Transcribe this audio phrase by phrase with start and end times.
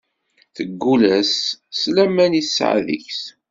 [0.55, 1.33] Teggul-as
[1.77, 3.21] s laman i tesɛa deg-s.